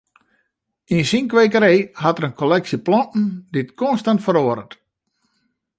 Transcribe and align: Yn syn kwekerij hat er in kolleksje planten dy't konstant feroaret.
Yn 0.95 1.03
syn 1.09 1.25
kwekerij 1.31 1.77
hat 2.03 2.17
er 2.17 2.27
in 2.29 2.39
kolleksje 2.41 2.79
planten 2.87 3.25
dy't 3.53 3.75
konstant 3.81 4.19
feroaret. 4.25 4.71